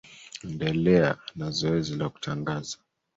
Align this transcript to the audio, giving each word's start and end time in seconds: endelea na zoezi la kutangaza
endelea 0.43 1.17
na 1.35 1.49
zoezi 1.51 1.95
la 1.95 2.09
kutangaza 2.09 2.77